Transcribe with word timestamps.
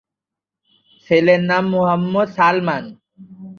ছেলের 1.07 1.41
নাম 1.49 1.63
মুহাম্মদ 1.73 2.27
সালমান। 2.37 2.83